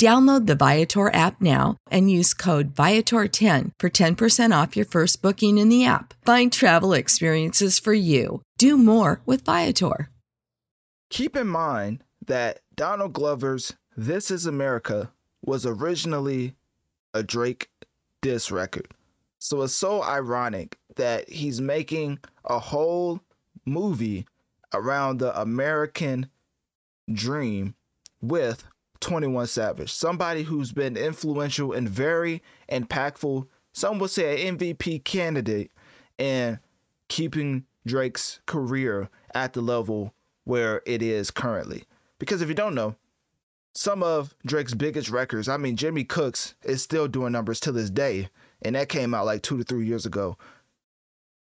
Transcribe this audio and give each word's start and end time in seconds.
Download 0.00 0.46
the 0.46 0.54
Viator 0.54 1.12
app 1.14 1.42
now 1.42 1.76
and 1.90 2.10
use 2.10 2.32
code 2.32 2.74
Viator10 2.74 3.72
for 3.78 3.90
10% 3.90 4.62
off 4.62 4.74
your 4.74 4.86
first 4.86 5.20
booking 5.20 5.58
in 5.58 5.68
the 5.68 5.84
app. 5.84 6.14
Find 6.24 6.50
travel 6.50 6.94
experiences 6.94 7.78
for 7.78 7.92
you. 7.92 8.40
Do 8.56 8.78
more 8.78 9.20
with 9.26 9.44
Viator. 9.44 10.08
Keep 11.10 11.36
in 11.36 11.48
mind 11.48 12.02
that 12.26 12.60
Donald 12.74 13.12
Glover's 13.12 13.74
This 13.94 14.30
Is 14.30 14.46
America 14.46 15.12
was 15.44 15.66
originally 15.66 16.54
a 17.12 17.22
Drake 17.22 17.68
diss 18.22 18.50
record. 18.50 18.88
So 19.38 19.60
it's 19.60 19.74
so 19.74 20.02
ironic 20.02 20.78
that 20.96 21.28
he's 21.28 21.60
making 21.60 22.20
a 22.46 22.58
whole 22.58 23.20
movie 23.66 24.24
around 24.72 25.18
the 25.18 25.38
American 25.38 26.30
dream 27.12 27.74
with 28.22 28.64
21 29.00 29.46
Savage, 29.46 29.92
somebody 29.92 30.42
who's 30.42 30.72
been 30.72 30.96
influential 30.96 31.72
and 31.72 31.88
very 31.88 32.42
impactful, 32.70 33.46
some 33.72 33.98
would 33.98 34.10
say 34.10 34.46
an 34.46 34.58
MVP 34.58 35.04
candidate 35.04 35.70
in 36.18 36.58
keeping 37.08 37.64
Drake's 37.86 38.40
career 38.46 39.08
at 39.34 39.52
the 39.52 39.60
level 39.60 40.14
where 40.44 40.82
it 40.86 41.02
is 41.02 41.30
currently. 41.30 41.84
Because 42.18 42.42
if 42.42 42.48
you 42.48 42.54
don't 42.54 42.74
know, 42.74 42.96
some 43.74 44.02
of 44.02 44.34
Drake's 44.44 44.74
biggest 44.74 45.10
records, 45.10 45.48
I 45.48 45.56
mean, 45.56 45.76
Jimmy 45.76 46.04
Cooks 46.04 46.54
is 46.64 46.82
still 46.82 47.08
doing 47.08 47.32
numbers 47.32 47.60
to 47.60 47.72
this 47.72 47.90
day, 47.90 48.28
and 48.62 48.74
that 48.74 48.88
came 48.88 49.14
out 49.14 49.26
like 49.26 49.42
two 49.42 49.56
to 49.58 49.64
three 49.64 49.86
years 49.86 50.06
ago, 50.06 50.36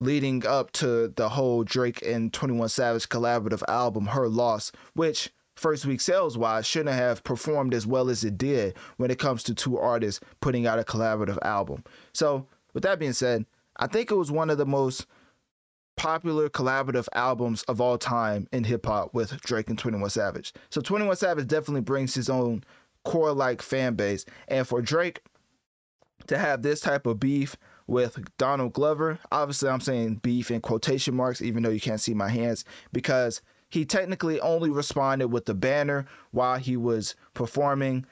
leading 0.02 0.46
up 0.46 0.72
to 0.74 1.08
the 1.16 1.30
whole 1.30 1.64
Drake 1.64 2.02
and 2.06 2.32
21 2.32 2.70
Savage 2.70 3.10
collaborative 3.10 3.64
album, 3.68 4.08
Her 4.08 4.28
Loss, 4.28 4.72
which 4.94 5.32
first 5.60 5.86
week 5.86 6.02
sales 6.02 6.38
wise 6.38 6.66
shouldn't 6.66 6.96
have 6.96 7.24
performed 7.24 7.74
as 7.74 7.86
well 7.86 8.10
as 8.10 8.24
it 8.24 8.38
did 8.38 8.76
when 8.98 9.12
it 9.12 9.20
comes 9.20 9.44
to 9.44 9.54
two 9.54 9.78
artists 9.78 10.22
putting 10.40 10.66
out 10.66 10.80
a 10.80 10.84
collaborative 10.84 11.38
album. 11.44 11.84
So, 12.14 12.48
with 12.74 12.84
that 12.84 13.00
being 13.00 13.14
said, 13.14 13.46
I 13.78 13.88
think 13.88 14.12
it 14.12 14.16
was 14.16 14.32
one 14.32 14.50
of 14.50 14.58
the 14.58 14.66
most 14.66 15.06
popular 16.00 16.50
collaborative 16.50 17.08
albums 17.14 17.64
of 17.64 17.82
all 17.82 17.98
time 17.98 18.48
in 18.54 18.64
hip 18.64 18.86
hop 18.86 19.14
with 19.14 19.40
Drake 19.42 19.70
and 19.70 19.78
21 19.78 20.10
Savage. 20.10 20.54
So 20.70 20.80
21 20.80 21.18
Savage 21.18 21.48
definitely 21.48 21.82
brings 21.82 22.16
his 22.16 22.30
own 22.30 22.64
core 23.04 23.34
like 23.34 23.62
fan 23.62 23.96
base. 23.96 24.24
And 24.48 24.66
for 24.66 24.82
Drake 24.82 25.22
to 26.28 26.38
have 26.38 26.62
this 26.62 26.80
type 26.80 27.06
of 27.06 27.20
beef 27.20 27.58
with 27.88 28.18
Donald 28.38 28.72
Glover, 28.74 29.20
obviously 29.32 29.68
I'm 29.68 29.82
saying 29.82 30.16
beef 30.16 30.52
in 30.52 30.62
quotation 30.62 31.16
marks, 31.16 31.42
even 31.42 31.64
though 31.64 31.70
you 31.70 31.82
can't 31.82 32.00
see 32.00 32.14
my 32.14 32.30
hands, 32.30 32.64
because 32.94 33.42
he 33.70 33.86
technically 33.86 34.40
only 34.42 34.70
responded 34.70 35.28
with 35.28 35.46
the 35.46 35.54
banner 35.54 36.06
while 36.32 36.58
he 36.58 36.76
was 36.76 37.16
performing 37.34 38.06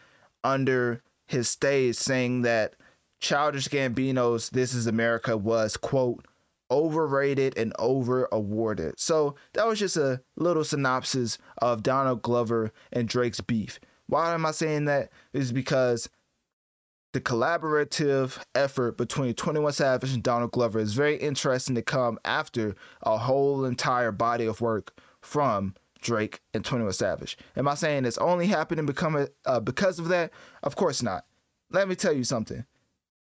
under 0.44 1.02
his 1.26 1.50
stage, 1.50 1.96
saying 1.96 2.44
that 2.44 2.76
Childish 3.20 3.68
Gambino's 3.68 4.50
This 4.50 4.74
Is 4.74 4.88
America 4.88 5.36
was, 5.36 5.76
quote, 5.76 6.26
overrated 6.70 7.58
and 7.58 7.74
over 7.80 8.28
awarded. 8.32 9.00
So 9.00 9.36
that 9.54 9.66
was 9.66 9.80
just 9.80 9.98
a 9.98 10.22
little 10.36 10.64
synopsis 10.64 11.38
of 11.60 11.84
Donald 11.84 12.22
Glover 12.22 12.72
and 12.92 13.08
Drake's 13.08 13.42
beef. 13.42 13.80
Why 14.08 14.34
am 14.34 14.46
I 14.46 14.52
saying 14.52 14.86
that? 14.86 15.10
Is 15.34 15.52
because 15.52 16.10
the 17.14 17.22
collaborative 17.22 18.38
effort 18.54 18.98
between 18.98 19.34
21 19.34 19.74
Savage 19.74 20.14
and 20.14 20.22
Donald 20.22 20.52
Glover 20.52 20.80
is 20.80 20.94
very 20.94 21.16
interesting 21.18 21.76
to 21.76 21.82
come 21.82 22.20
after 22.26 22.76
a 23.02 23.18
whole 23.18 23.66
entire 23.66 24.12
body 24.12 24.46
of 24.46 24.62
work 24.62 24.94
from 25.28 25.76
Drake 26.02 26.40
and 26.54 26.64
21 26.64 26.94
Savage. 26.94 27.38
Am 27.58 27.68
I 27.68 27.76
saying 27.76 28.06
it's 28.06 28.18
only 28.18 28.48
happening 28.48 28.86
become 28.86 29.28
uh, 29.46 29.60
because 29.60 30.00
of 30.00 30.08
that? 30.08 30.32
Of 30.64 30.76
course 30.76 31.04
not. 31.04 31.26
Let 31.70 31.90
me 31.90 31.96
tell 31.96 32.14
you 32.14 32.24
something. 32.24 32.66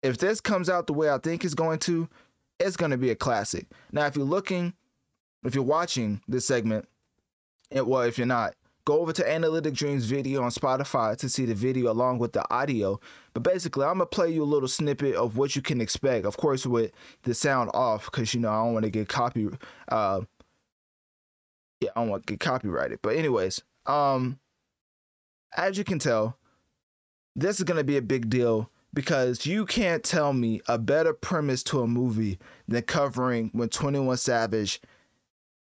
If 0.02 0.18
this 0.18 0.40
comes 0.40 0.68
out 0.68 0.86
the 0.86 0.92
way 0.92 1.08
I 1.10 1.18
think 1.18 1.44
it's 1.44 1.54
going 1.54 1.78
to, 1.80 2.08
it's 2.60 2.76
going 2.76 2.90
to 2.90 2.98
be 2.98 3.10
a 3.10 3.14
classic. 3.14 3.66
Now, 3.92 4.06
if 4.06 4.14
you're 4.14 4.26
looking, 4.26 4.74
if 5.42 5.54
you're 5.54 5.64
watching 5.64 6.20
this 6.28 6.46
segment, 6.46 6.86
well, 7.72 8.02
if 8.02 8.18
you're 8.18 8.26
not, 8.26 8.54
go 8.84 9.00
over 9.00 9.12
to 9.14 9.28
Analytic 9.28 9.72
Dreamz 9.72 10.02
video 10.02 10.42
on 10.42 10.50
Spotify 10.50 11.16
to 11.16 11.28
see 11.30 11.46
the 11.46 11.54
video 11.54 11.90
along 11.90 12.18
with 12.18 12.34
the 12.34 12.44
audio. 12.52 13.00
But 13.32 13.42
basically, 13.42 13.86
I'm 13.86 13.94
gonna 13.94 14.06
play 14.06 14.30
you 14.30 14.42
a 14.42 14.44
little 14.44 14.68
snippet 14.68 15.14
of 15.14 15.38
what 15.38 15.56
you 15.56 15.62
can 15.62 15.80
expect. 15.80 16.26
Of 16.26 16.36
course, 16.36 16.66
with 16.66 16.92
the 17.22 17.32
sound 17.32 17.70
off, 17.72 18.04
because 18.04 18.34
you 18.34 18.40
know 18.40 18.50
I 18.50 18.64
don't 18.64 18.74
want 18.74 18.84
to 18.84 18.90
get 18.90 19.08
copy 19.08 19.48
uh, 19.88 20.20
yeah, 21.80 21.90
I 21.94 22.00
don't 22.00 22.10
want 22.10 22.26
to 22.26 22.32
get 22.32 22.40
copyrighted. 22.40 23.00
But 23.02 23.16
anyways, 23.16 23.62
um, 23.86 24.38
as 25.56 25.76
you 25.78 25.84
can 25.84 25.98
tell, 25.98 26.38
this 27.34 27.58
is 27.58 27.64
gonna 27.64 27.84
be 27.84 27.96
a 27.96 28.02
big 28.02 28.30
deal 28.30 28.70
because 28.94 29.44
you 29.44 29.66
can't 29.66 30.02
tell 30.02 30.32
me 30.32 30.60
a 30.68 30.78
better 30.78 31.12
premise 31.12 31.62
to 31.64 31.82
a 31.82 31.86
movie 31.86 32.38
than 32.66 32.82
covering 32.82 33.50
when 33.52 33.68
21 33.68 34.16
Savage 34.16 34.80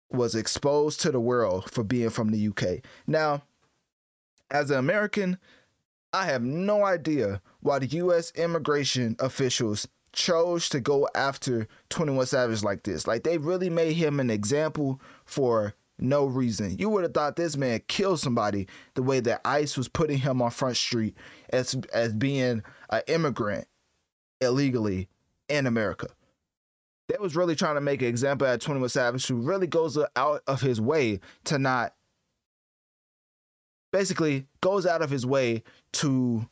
was 0.10 0.34
exposed 0.34 1.02
to 1.02 1.12
the 1.12 1.20
world 1.20 1.70
for 1.70 1.84
being 1.84 2.10
from 2.10 2.30
the 2.30 2.48
UK. 2.48 2.82
Now, 3.06 3.44
as 4.50 4.72
an 4.72 4.78
American, 4.78 5.38
I 6.14 6.26
have 6.26 6.42
no 6.42 6.86
idea 6.86 7.42
why 7.60 7.80
the 7.80 7.88
US 7.88 8.32
immigration 8.36 9.18
officials 9.20 9.88
chose 10.14 10.70
to 10.70 10.80
go 10.80 11.10
after 11.14 11.68
21 11.90 12.28
Savage 12.28 12.64
like 12.64 12.84
this. 12.84 13.06
Like 13.06 13.24
they 13.24 13.38
really 13.38 13.70
made 13.70 13.94
him 13.94 14.22
an 14.22 14.30
example 14.30 15.02
for 15.26 15.74
no 16.00 16.26
reason. 16.26 16.78
You 16.80 16.90
would 16.90 17.04
have 17.04 17.14
thought 17.14 17.36
this 17.38 17.58
man 17.58 17.82
killed 17.88 18.20
somebody 18.20 18.68
the 18.96 19.04
way 19.04 19.20
that 19.22 19.42
ICE 19.46 19.78
was 19.78 19.88
putting 19.88 20.18
him 20.20 20.42
on 20.42 20.52
Front 20.52 20.78
Street 20.78 21.16
as 21.52 21.76
as 21.94 22.14
being 22.14 22.64
an 22.92 23.02
immigrant 23.08 23.68
illegally 24.42 25.10
in 25.50 25.68
America. 25.68 26.08
They 27.10 27.18
was 27.20 27.36
really 27.36 27.56
trying 27.56 27.76
to 27.76 27.82
make 27.82 28.02
an 28.02 28.10
example 28.10 28.48
at 28.48 28.62
21 28.62 28.90
Savage 28.90 29.28
who 29.28 29.38
really 29.38 29.68
goes 29.68 29.98
out 30.16 30.44
of 30.48 30.62
his 30.62 30.82
way 30.82 31.20
to 31.46 31.60
not 31.60 31.94
basically 33.94 34.48
goes 34.62 34.86
out 34.86 35.02
of 35.02 35.10
his 35.10 35.26
way 35.26 35.64
to 35.94 36.48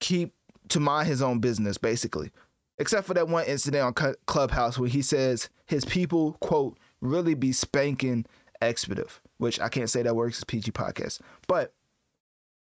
keep 0.00 0.34
to 0.68 0.80
mind 0.80 1.08
his 1.08 1.22
own 1.22 1.40
business 1.40 1.78
basically. 1.78 2.30
except 2.78 3.06
for 3.06 3.14
that 3.14 3.28
one 3.28 3.44
incident 3.46 3.84
on 3.84 4.14
Clubhouse 4.26 4.78
where 4.78 4.88
he 4.88 5.02
says 5.02 5.48
his 5.66 5.84
people, 5.84 6.34
quote, 6.40 6.78
really 7.00 7.34
be 7.34 7.52
spanking 7.52 8.26
expletive, 8.62 9.20
which 9.38 9.60
I 9.60 9.68
can't 9.68 9.90
say 9.90 10.02
that 10.02 10.16
works 10.16 10.38
as 10.38 10.44
PG 10.44 10.72
podcast. 10.72 11.20
But 11.46 11.74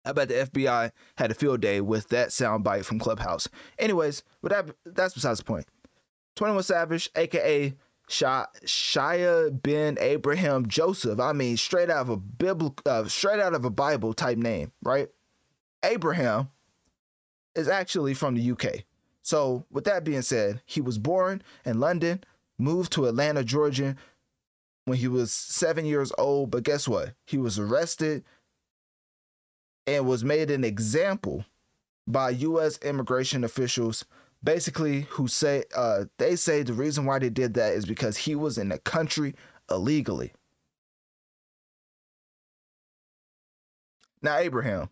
I 0.05 0.13
bet 0.13 0.29
the 0.29 0.35
FBI 0.35 0.91
had 1.17 1.31
a 1.31 1.35
field 1.35 1.61
day 1.61 1.81
with 1.81 2.09
that 2.09 2.29
soundbite 2.29 2.85
from 2.85 2.99
Clubhouse. 2.99 3.47
Anyways, 3.77 4.23
but 4.41 4.51
that 4.51 4.75
that's 4.85 5.13
besides 5.13 5.39
the 5.39 5.45
point. 5.45 5.65
21 6.35 6.63
Savage, 6.63 7.09
aka 7.15 7.73
Shéyaa 8.09 9.61
Bin 9.61 9.97
Abraham 9.99 10.67
Joseph. 10.67 11.19
I 11.19 11.33
mean, 11.33 11.57
straight 11.57 11.89
out 11.89 12.01
of 12.01 12.09
a 12.09 12.17
biblical, 12.17 12.81
uh, 12.85 13.05
straight 13.05 13.39
out 13.39 13.53
of 13.53 13.65
a 13.65 13.69
Bible 13.69 14.13
type 14.13 14.37
name, 14.37 14.71
right? 14.83 15.09
Abraham 15.83 16.49
is 17.55 17.67
actually 17.67 18.13
from 18.13 18.35
the 18.35 18.51
UK. 18.51 18.85
So, 19.23 19.65
with 19.71 19.83
that 19.85 20.03
being 20.03 20.23
said, 20.23 20.61
he 20.65 20.81
was 20.81 20.97
born 20.97 21.43
in 21.65 21.79
London, 21.79 22.23
moved 22.57 22.91
to 22.93 23.05
Atlanta, 23.05 23.43
Georgia 23.43 23.95
when 24.91 24.99
he 24.99 25.07
was 25.07 25.31
seven 25.31 25.85
years 25.85 26.11
old. 26.17 26.51
But 26.51 26.63
guess 26.63 26.85
what? 26.85 27.13
He 27.25 27.37
was 27.37 27.57
arrested 27.57 28.25
and 29.87 30.05
was 30.05 30.21
made 30.21 30.51
an 30.51 30.65
example 30.65 31.45
by 32.05 32.31
U.S. 32.31 32.77
immigration 32.79 33.45
officials 33.45 34.03
basically 34.43 35.03
who 35.03 35.29
say 35.29 35.63
uh, 35.73 36.03
they 36.17 36.35
say 36.35 36.63
the 36.63 36.73
reason 36.73 37.05
why 37.05 37.19
they 37.19 37.29
did 37.29 37.53
that 37.53 37.73
is 37.73 37.85
because 37.85 38.17
he 38.17 38.35
was 38.35 38.57
in 38.57 38.67
the 38.67 38.79
country 38.79 39.33
illegally. 39.69 40.33
Now, 44.21 44.39
Abraham, 44.39 44.89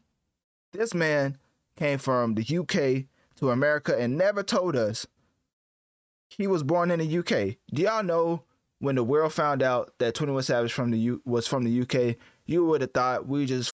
this 0.72 0.94
man 0.94 1.38
came 1.76 1.98
from 1.98 2.36
the 2.36 2.58
UK 2.58 3.10
to 3.36 3.52
America 3.52 4.00
and 4.00 4.18
never 4.18 4.44
told 4.44 4.78
us 4.78 5.06
he 6.30 6.48
was 6.48 6.64
born 6.64 6.90
in 6.90 7.00
the 7.00 7.18
UK. 7.18 7.58
Do 7.74 7.82
y'all 7.82 8.02
know 8.02 8.44
when 8.80 8.96
the 8.96 9.04
world 9.04 9.34
found 9.34 9.62
out 9.62 9.94
that 10.00 10.14
21 10.16 10.44
Savage 10.44 10.74
from 10.74 10.92
the 10.92 10.98
U- 10.98 11.22
was 11.26 11.48
from 11.48 11.64
the 11.64 11.82
UK, 11.82 12.16
you 12.46 12.66
would 12.66 12.82
have 12.82 12.92
thought 12.94 13.28
we 13.28 13.46
just 13.46 13.74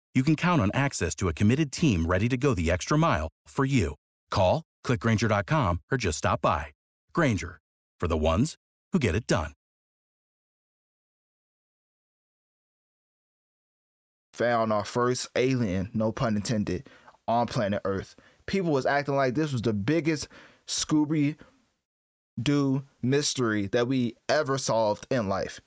you 0.13 0.23
can 0.23 0.35
count 0.35 0.61
on 0.61 0.69
access 0.73 1.15
to 1.15 1.29
a 1.29 1.33
committed 1.33 1.71
team 1.71 2.05
ready 2.05 2.27
to 2.29 2.37
go 2.37 2.53
the 2.53 2.69
extra 2.69 2.97
mile 2.97 3.29
for 3.47 3.65
you. 3.65 3.95
Call, 4.29 4.63
clickgranger.com, 4.85 5.79
or 5.91 5.97
just 5.97 6.17
stop 6.17 6.41
by. 6.41 6.67
Grainger, 7.13 7.59
for 7.99 8.07
the 8.07 8.17
ones 8.17 8.55
who 8.91 8.99
get 8.99 9.15
it 9.15 9.27
done. 9.27 9.53
Found 14.33 14.71
our 14.71 14.85
first 14.85 15.27
alien, 15.35 15.89
no 15.93 16.11
pun 16.11 16.35
intended, 16.35 16.87
on 17.27 17.47
planet 17.47 17.81
Earth. 17.85 18.15
People 18.45 18.71
was 18.71 18.85
acting 18.85 19.15
like 19.15 19.35
this 19.35 19.51
was 19.51 19.61
the 19.61 19.73
biggest 19.73 20.27
Scooby 20.67 21.35
Doo 22.41 22.83
mystery 23.01 23.67
that 23.67 23.87
we 23.87 24.15
ever 24.29 24.57
solved 24.57 25.05
in 25.11 25.27
life. 25.27 25.59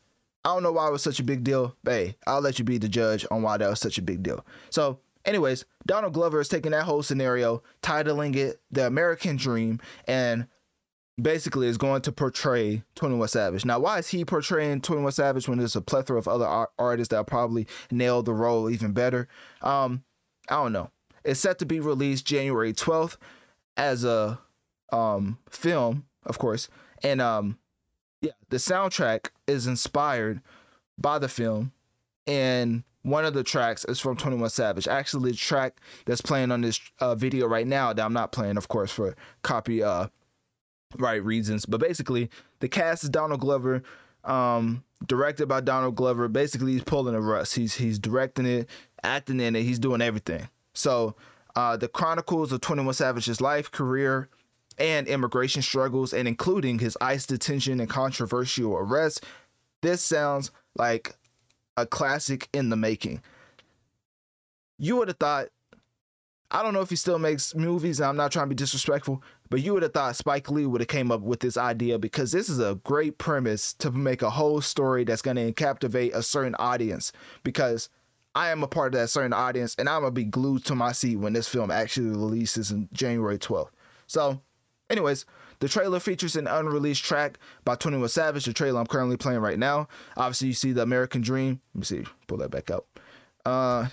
I 0.44 0.50
don't 0.50 0.62
know 0.62 0.72
why 0.72 0.88
it 0.88 0.92
was 0.92 1.02
such 1.02 1.20
a 1.20 1.24
big 1.24 1.44
deal. 1.44 1.76
But 1.84 1.92
hey, 1.92 2.16
I'll 2.26 2.40
let 2.40 2.58
you 2.58 2.64
be 2.64 2.78
the 2.78 2.88
judge 2.88 3.26
on 3.30 3.42
why 3.42 3.56
that 3.56 3.70
was 3.70 3.80
such 3.80 3.98
a 3.98 4.02
big 4.02 4.22
deal. 4.22 4.44
So, 4.70 4.98
anyways, 5.24 5.64
Donald 5.86 6.12
Glover 6.12 6.40
is 6.40 6.48
taking 6.48 6.72
that 6.72 6.84
whole 6.84 7.02
scenario, 7.02 7.62
titling 7.82 8.36
it 8.36 8.60
The 8.70 8.86
American 8.86 9.36
Dream, 9.36 9.80
and 10.06 10.46
basically 11.20 11.68
is 11.68 11.78
going 11.78 12.02
to 12.02 12.12
portray 12.12 12.82
21 12.96 13.28
Savage. 13.28 13.64
Now, 13.64 13.78
why 13.78 13.98
is 13.98 14.08
he 14.08 14.24
portraying 14.24 14.80
21 14.80 15.12
Savage 15.12 15.48
when 15.48 15.58
there's 15.58 15.76
a 15.76 15.80
plethora 15.80 16.18
of 16.18 16.28
other 16.28 16.66
artists 16.78 17.10
that 17.10 17.26
probably 17.26 17.66
nail 17.90 18.22
the 18.22 18.34
role 18.34 18.68
even 18.68 18.92
better? 18.92 19.28
Um, 19.62 20.02
I 20.48 20.56
don't 20.56 20.72
know. 20.72 20.90
It's 21.24 21.40
set 21.40 21.58
to 21.60 21.66
be 21.66 21.80
released 21.80 22.26
January 22.26 22.72
12th 22.72 23.16
as 23.76 24.04
a 24.04 24.38
um 24.92 25.38
film, 25.48 26.04
of 26.26 26.38
course. 26.38 26.68
And 27.02 27.20
um 27.20 27.58
yeah, 28.24 28.32
the 28.48 28.56
soundtrack 28.56 29.28
is 29.46 29.66
inspired 29.66 30.40
by 30.98 31.18
the 31.18 31.28
film, 31.28 31.72
and 32.26 32.82
one 33.02 33.26
of 33.26 33.34
the 33.34 33.44
tracks 33.44 33.84
is 33.84 34.00
from 34.00 34.16
21 34.16 34.48
Savage. 34.48 34.88
Actually, 34.88 35.32
the 35.32 35.36
track 35.36 35.78
that's 36.06 36.22
playing 36.22 36.50
on 36.50 36.62
this 36.62 36.80
uh, 37.00 37.14
video 37.14 37.46
right 37.46 37.66
now 37.66 37.92
that 37.92 38.02
I'm 38.02 38.14
not 38.14 38.32
playing, 38.32 38.56
of 38.56 38.68
course, 38.68 38.90
for 38.90 39.14
copy 39.42 39.82
uh, 39.82 40.06
right 40.96 41.22
reasons. 41.22 41.66
But 41.66 41.80
basically, 41.80 42.30
the 42.60 42.68
cast 42.68 43.04
is 43.04 43.10
Donald 43.10 43.40
Glover, 43.40 43.82
um, 44.24 44.82
directed 45.06 45.46
by 45.46 45.60
Donald 45.60 45.94
Glover. 45.94 46.26
Basically, 46.28 46.72
he's 46.72 46.82
pulling 46.82 47.14
a 47.14 47.20
Russ. 47.20 47.52
He's 47.52 47.74
he's 47.74 47.98
directing 47.98 48.46
it, 48.46 48.70
acting 49.02 49.38
in 49.38 49.54
it. 49.54 49.64
He's 49.64 49.78
doing 49.78 50.00
everything. 50.00 50.48
So, 50.72 51.14
uh, 51.56 51.76
the 51.76 51.88
chronicles 51.88 52.52
of 52.52 52.62
21 52.62 52.94
Savage's 52.94 53.42
life, 53.42 53.70
career, 53.70 54.30
and 54.78 55.06
immigration 55.06 55.62
struggles, 55.62 56.12
and 56.12 56.26
including 56.26 56.78
his 56.78 56.96
ICE 57.00 57.24
detention 57.26 57.80
and 57.80 57.88
controversial 57.88 58.76
arrest. 58.76 59.24
This 59.82 60.02
sounds 60.02 60.50
like 60.76 61.14
a 61.76 61.86
classic 61.86 62.48
in 62.52 62.70
the 62.70 62.76
making. 62.76 63.20
You 64.78 64.96
would 64.96 65.08
have 65.08 65.18
thought, 65.18 65.48
I 66.50 66.62
don't 66.62 66.74
know 66.74 66.80
if 66.80 66.90
he 66.90 66.96
still 66.96 67.18
makes 67.18 67.54
movies, 67.54 68.00
and 68.00 68.08
I'm 68.08 68.16
not 68.16 68.32
trying 68.32 68.46
to 68.46 68.50
be 68.50 68.54
disrespectful, 68.54 69.22
but 69.50 69.60
you 69.60 69.74
would 69.74 69.82
have 69.82 69.92
thought 69.92 70.16
Spike 70.16 70.50
Lee 70.50 70.66
would 70.66 70.80
have 70.80 70.88
came 70.88 71.10
up 71.10 71.20
with 71.20 71.40
this 71.40 71.56
idea 71.56 71.98
because 71.98 72.32
this 72.32 72.48
is 72.48 72.60
a 72.60 72.80
great 72.84 73.18
premise 73.18 73.72
to 73.74 73.90
make 73.90 74.22
a 74.22 74.30
whole 74.30 74.60
story 74.60 75.04
that's 75.04 75.22
going 75.22 75.36
to 75.36 75.52
captivate 75.52 76.14
a 76.14 76.22
certain 76.22 76.54
audience. 76.58 77.12
Because 77.42 77.88
I 78.34 78.50
am 78.50 78.64
a 78.64 78.68
part 78.68 78.94
of 78.94 79.00
that 79.00 79.10
certain 79.10 79.32
audience, 79.32 79.76
and 79.78 79.88
I'm 79.88 80.02
gonna 80.02 80.10
be 80.10 80.24
glued 80.24 80.64
to 80.64 80.74
my 80.74 80.90
seat 80.92 81.16
when 81.16 81.32
this 81.32 81.46
film 81.46 81.70
actually 81.70 82.08
releases 82.08 82.72
in 82.72 82.88
January 82.92 83.38
12th. 83.38 83.70
So, 84.08 84.40
anyways, 84.90 85.26
the 85.60 85.68
trailer 85.68 86.00
features 86.00 86.36
an 86.36 86.46
unreleased 86.46 87.04
track 87.04 87.38
by 87.64 87.74
21 87.74 88.08
Savage, 88.08 88.44
the 88.44 88.52
trailer 88.52 88.80
I'm 88.80 88.86
currently 88.86 89.16
playing 89.16 89.40
right 89.40 89.58
now. 89.58 89.88
Obviously, 90.16 90.48
you 90.48 90.54
see 90.54 90.72
the 90.72 90.82
American 90.82 91.20
Dream. 91.20 91.60
Let 91.74 91.78
me 91.78 91.84
see, 91.84 92.10
pull 92.26 92.38
that 92.38 92.50
back 92.50 92.70
up. 92.70 92.86
Uh, 93.44 93.88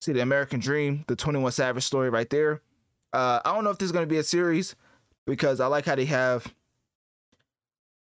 see 0.00 0.12
the 0.12 0.20
American 0.20 0.60
Dream, 0.60 1.04
the 1.06 1.16
21 1.16 1.52
Savage 1.52 1.84
story 1.84 2.10
right 2.10 2.28
there. 2.30 2.60
Uh, 3.12 3.40
I 3.44 3.54
don't 3.54 3.64
know 3.64 3.70
if 3.70 3.78
this 3.78 3.86
is 3.86 3.92
going 3.92 4.06
to 4.06 4.10
be 4.10 4.18
a 4.18 4.22
series 4.22 4.74
because 5.26 5.60
I 5.60 5.66
like 5.66 5.84
how 5.84 5.94
they 5.94 6.06
have 6.06 6.52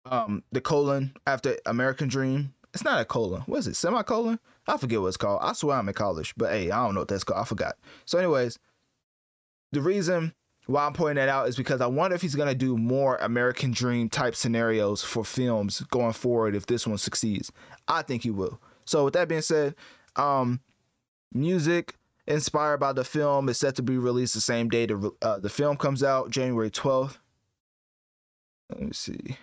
um 0.05 0.43
the 0.53 0.61
colon 0.61 1.13
after 1.27 1.57
American 1.67 2.09
Dream. 2.09 2.55
It's 2.75 2.85
not 2.85 3.01
a 3.01 3.05
colon. 3.05 3.43
What 3.43 3.59
is 3.59 3.67
it? 3.67 3.77
Semicolon? 3.77 4.39
I 4.67 4.77
forget 4.77 5.01
what 5.01 5.09
it's 5.09 5.17
called. 5.17 5.41
I 5.43 5.53
swear 5.55 5.79
I'm 5.79 5.89
in 5.89 5.95
college, 5.95 6.35
but 6.37 6.51
hey, 6.51 6.71
I 6.71 6.85
don't 6.85 6.95
know 6.95 7.01
what 7.01 7.09
that's 7.09 7.25
called. 7.25 7.41
I 7.41 7.45
forgot. 7.45 7.77
So, 8.05 8.19
anyways, 8.19 8.59
the 9.73 9.81
reason 9.81 10.35
why 10.69 10.85
I'm 10.85 10.93
pointing 10.93 11.17
that 11.17 11.31
out 11.31 11.49
is 11.49 11.57
because 11.57 11.81
I 11.81 11.87
wonder 11.87 12.15
if 12.15 12.21
he's 12.21 12.35
gonna 12.35 12.55
do 12.55 12.77
more 12.77 13.17
American 13.17 13.71
Dream 13.71 14.11
type 14.11 14.35
scenarios 14.35 15.03
for 15.03 15.25
films 15.25 15.81
going 15.91 16.13
forward 16.13 16.55
if 16.55 16.67
this 16.67 16.87
one 16.87 16.99
succeeds. 16.99 17.51
I 17.89 18.03
think 18.03 18.23
he 18.23 18.31
will. 18.31 18.61
So, 18.85 19.05
with 19.07 19.15
that 19.15 19.29
being 19.29 19.41
said, 19.41 19.75
um, 20.17 20.61
music 21.33 21.95
inspired 22.27 22.79
by 22.81 22.93
the 22.93 23.03
film 23.03 23.49
is 23.49 23.59
set 23.59 23.77
to 23.77 23.83
be 23.83 23.97
released 23.97 24.35
the 24.35 24.43
same 24.43 24.69
day 24.69 24.85
the 24.85 25.11
uh, 25.23 25.39
the 25.39 25.49
film 25.49 25.79
comes 25.79 26.03
out, 26.03 26.31
January 26.31 26.71
12th. 26.71 27.17
Let 28.69 28.83
me 28.83 28.93
see. 28.93 29.39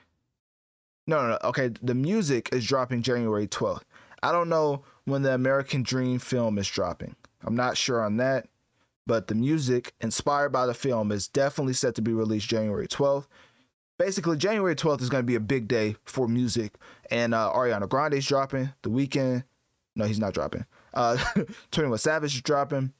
No, 1.08 1.24
no, 1.24 1.30
no. 1.30 1.40
Okay, 1.44 1.72
the 1.82 1.96
music 1.96 2.50
is 2.52 2.66
dropping 2.68 3.02
January 3.02 3.48
12th. 3.48 3.82
I 4.22 4.32
don't 4.32 4.50
know 4.50 4.84
when 5.06 5.24
the 5.24 5.34
American 5.34 5.82
Dream 5.82 6.20
film 6.20 6.60
is 6.60 6.68
dropping. 6.68 7.16
I'm 7.44 7.56
not 7.56 7.78
sure 7.78 8.04
on 8.04 8.18
that, 8.18 8.48
but 9.08 9.28
the 9.28 9.36
music 9.36 9.94
inspired 10.02 10.50
by 10.50 10.66
the 10.66 10.74
film 10.74 11.12
is 11.12 11.28
definitely 11.28 11.74
set 11.74 11.96
to 11.96 12.02
be 12.02 12.14
released 12.14 12.48
January 12.48 12.88
12th. 12.88 13.28
Basically, 13.98 14.38
January 14.38 14.76
12th 14.76 15.02
is 15.02 15.10
going 15.10 15.24
to 15.24 15.28
be 15.28 15.36
a 15.36 15.40
big 15.40 15.68
day 15.68 15.96
for 16.04 16.28
music, 16.28 16.76
and 17.12 17.34
uh, 17.34 17.52
Ariana 17.56 17.88
Grande 17.88 18.16
is 18.16 18.28
dropping. 18.28 18.70
The 18.82 18.90
Weeknd, 18.90 19.44
no, 19.96 20.06
he's 20.06 20.20
not 20.20 20.34
dropping. 20.34 20.66
Uh, 20.94 21.18
21 21.72 21.98
Savage 22.00 22.36
is 22.36 22.42
dropping. 22.42 22.92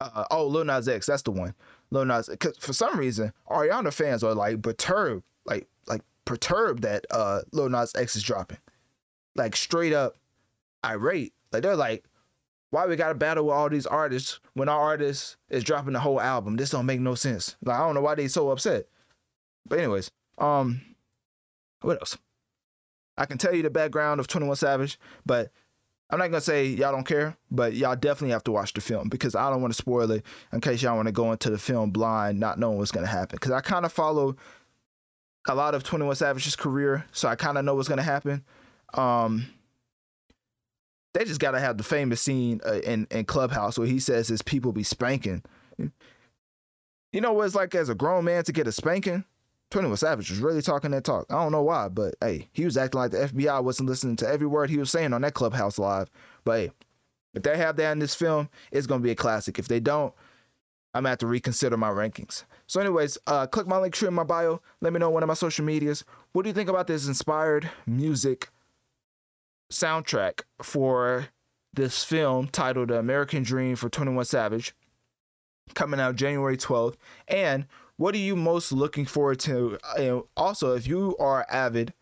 Uh, 0.00 0.24
oh, 0.30 0.46
Lil 0.46 0.64
Nas 0.64 0.88
X, 0.88 1.06
that's 1.06 1.22
the 1.22 1.30
one. 1.30 1.54
Lil 1.90 2.06
Nas, 2.06 2.30
cause 2.38 2.56
for 2.58 2.72
some 2.72 2.98
reason, 2.98 3.32
Ariana 3.50 3.92
fans 3.92 4.24
are 4.24 4.34
like 4.34 4.62
perturbed, 4.62 5.24
like 5.44 5.68
like 5.86 6.02
perturbed 6.24 6.82
that 6.82 7.04
uh 7.10 7.40
Lil 7.52 7.68
Nas 7.68 7.92
X 7.94 8.16
is 8.16 8.22
dropping, 8.22 8.58
like 9.34 9.54
straight 9.56 9.92
up 9.92 10.16
irate. 10.84 11.34
Like 11.52 11.62
they're 11.62 11.76
like, 11.76 12.04
why 12.70 12.86
we 12.86 12.96
gotta 12.96 13.14
battle 13.14 13.46
with 13.46 13.54
all 13.54 13.68
these 13.68 13.86
artists 13.86 14.40
when 14.54 14.68
our 14.68 14.80
artist 14.80 15.36
is 15.48 15.64
dropping 15.64 15.92
the 15.92 16.00
whole 16.00 16.20
album? 16.20 16.56
This 16.56 16.70
don't 16.70 16.86
make 16.86 17.00
no 17.00 17.14
sense. 17.14 17.56
Like 17.62 17.76
I 17.76 17.80
don't 17.84 17.94
know 17.94 18.00
why 18.00 18.14
they 18.14 18.28
so 18.28 18.50
upset. 18.50 18.86
But 19.66 19.80
anyways, 19.80 20.10
um, 20.38 20.80
what 21.82 21.98
else? 22.00 22.16
I 23.18 23.26
can 23.26 23.38
tell 23.38 23.54
you 23.54 23.62
the 23.62 23.70
background 23.70 24.20
of 24.20 24.28
Twenty 24.28 24.46
One 24.46 24.56
Savage, 24.56 24.98
but 25.26 25.50
I'm 26.10 26.18
not 26.18 26.28
gonna 26.28 26.40
say 26.40 26.66
y'all 26.66 26.92
don't 26.92 27.06
care, 27.06 27.36
but 27.50 27.74
y'all 27.74 27.96
definitely 27.96 28.32
have 28.32 28.44
to 28.44 28.52
watch 28.52 28.72
the 28.72 28.80
film 28.80 29.08
because 29.08 29.34
I 29.34 29.50
don't 29.50 29.60
want 29.60 29.72
to 29.74 29.78
spoil 29.78 30.10
it 30.10 30.24
in 30.52 30.60
case 30.60 30.82
y'all 30.82 30.96
want 30.96 31.06
to 31.06 31.12
go 31.12 31.32
into 31.32 31.50
the 31.50 31.58
film 31.58 31.90
blind, 31.90 32.38
not 32.38 32.58
knowing 32.58 32.78
what's 32.78 32.92
gonna 32.92 33.06
happen. 33.06 33.36
Because 33.36 33.52
I 33.52 33.60
kind 33.60 33.84
of 33.84 33.92
follow 33.92 34.36
a 35.48 35.54
lot 35.54 35.74
of 35.74 35.82
Twenty 35.82 36.04
One 36.04 36.14
Savage's 36.14 36.56
career, 36.56 37.04
so 37.12 37.28
I 37.28 37.34
kind 37.34 37.58
of 37.58 37.64
know 37.64 37.74
what's 37.74 37.88
gonna 37.88 38.02
happen. 38.02 38.44
Um, 38.94 39.46
they 41.14 41.24
just 41.24 41.40
got 41.40 41.52
to 41.52 41.60
have 41.60 41.76
the 41.76 41.84
famous 41.84 42.20
scene 42.20 42.60
uh, 42.66 42.80
in 42.80 43.06
in 43.10 43.24
Clubhouse 43.24 43.78
where 43.78 43.88
he 43.88 43.98
says 43.98 44.28
his 44.28 44.42
people 44.42 44.72
be 44.72 44.82
spanking. 44.82 45.42
You 47.12 47.20
know 47.20 47.32
what 47.32 47.46
it's 47.46 47.54
like 47.54 47.74
as 47.74 47.88
a 47.88 47.94
grown 47.94 48.24
man 48.24 48.44
to 48.44 48.52
get 48.52 48.68
a 48.68 48.72
spanking? 48.72 49.24
21 49.70 49.96
Savage 49.96 50.30
was 50.30 50.40
really 50.40 50.62
talking 50.62 50.90
that 50.90 51.04
talk. 51.04 51.26
I 51.30 51.34
don't 51.34 51.52
know 51.52 51.62
why, 51.62 51.88
but 51.88 52.14
hey, 52.20 52.48
he 52.52 52.64
was 52.64 52.76
acting 52.76 53.00
like 53.00 53.12
the 53.12 53.18
FBI 53.18 53.62
wasn't 53.62 53.88
listening 53.88 54.16
to 54.16 54.28
every 54.28 54.46
word 54.46 54.68
he 54.68 54.78
was 54.78 54.90
saying 54.90 55.12
on 55.12 55.22
that 55.22 55.34
Clubhouse 55.34 55.78
Live. 55.78 56.10
But 56.44 56.58
hey, 56.60 56.70
if 57.34 57.42
they 57.42 57.56
have 57.56 57.76
that 57.76 57.92
in 57.92 58.00
this 58.00 58.14
film, 58.14 58.48
it's 58.72 58.86
to 58.86 58.98
be 58.98 59.12
a 59.12 59.16
classic. 59.16 59.58
If 59.58 59.68
they 59.68 59.78
don't, 59.80 60.12
I'm 60.94 61.04
to 61.04 61.10
have 61.10 61.18
to 61.18 61.28
reconsider 61.28 61.76
my 61.76 61.90
rankings. 61.90 62.44
So, 62.66 62.80
anyways, 62.80 63.16
uh, 63.28 63.46
click 63.46 63.68
my 63.68 63.78
link 63.78 63.94
tree 63.94 64.08
in 64.08 64.14
my 64.14 64.24
bio. 64.24 64.60
Let 64.80 64.92
me 64.92 64.98
know 64.98 65.10
one 65.10 65.22
of 65.22 65.28
my 65.28 65.34
social 65.34 65.64
medias. 65.64 66.04
What 66.32 66.42
do 66.42 66.48
you 66.48 66.54
think 66.54 66.68
about 66.68 66.88
this 66.88 67.06
inspired 67.06 67.70
music 67.86 68.50
soundtrack 69.70 70.42
for 70.62 71.26
this 71.72 72.02
film 72.02 72.48
titled 72.48 72.90
American 72.90 73.42
Dream 73.42 73.76
for 73.76 73.88
21 73.88 74.24
Savage, 74.24 74.74
coming 75.74 76.00
out 76.00 76.16
January 76.16 76.56
12th. 76.56 76.96
And 77.28 77.66
what 77.96 78.14
are 78.14 78.18
you 78.18 78.34
most 78.36 78.72
looking 78.72 79.06
forward 79.06 79.40
to? 79.40 79.78
Uh, 79.84 80.02
and 80.02 80.22
also, 80.36 80.74
if 80.74 80.86
you 80.86 81.16
are 81.18 81.46
avid 81.48 81.92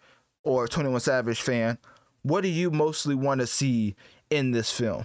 or 0.45 0.67
21 0.67 1.01
Savage 1.01 1.41
fan, 1.43 1.79
what 2.23 2.43
do 2.43 2.49
you 2.49 2.71
mostly 2.71 3.15
want 3.15 3.41
to 3.41 3.47
see 3.47 3.95
in 4.31 4.51
this 4.51 4.73
film? 4.73 5.05